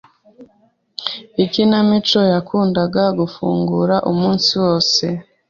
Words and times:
Ikinamico 1.43 2.19
yakundaga 2.33 3.03
gufungura 3.19 3.95
umunsi 4.11 4.51
wose. 4.63 5.05